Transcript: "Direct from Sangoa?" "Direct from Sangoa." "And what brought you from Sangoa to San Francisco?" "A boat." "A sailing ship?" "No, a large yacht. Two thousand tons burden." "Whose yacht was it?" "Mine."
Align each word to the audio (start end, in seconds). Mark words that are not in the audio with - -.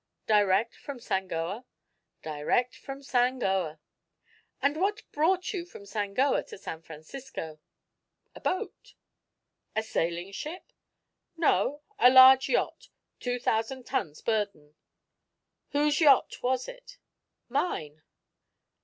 "Direct 0.25 0.73
from 0.75 0.97
Sangoa?" 0.97 1.63
"Direct 2.23 2.75
from 2.75 3.01
Sangoa." 3.03 3.77
"And 4.59 4.75
what 4.77 5.03
brought 5.11 5.53
you 5.53 5.63
from 5.63 5.83
Sangoa 5.85 6.41
to 6.47 6.57
San 6.57 6.81
Francisco?" 6.81 7.59
"A 8.33 8.39
boat." 8.39 8.95
"A 9.75 9.83
sailing 9.83 10.31
ship?" 10.31 10.73
"No, 11.37 11.83
a 11.99 12.09
large 12.09 12.49
yacht. 12.49 12.89
Two 13.19 13.37
thousand 13.37 13.83
tons 13.83 14.21
burden." 14.21 14.73
"Whose 15.69 16.01
yacht 16.01 16.41
was 16.41 16.67
it?" 16.67 16.97
"Mine." 17.47 18.01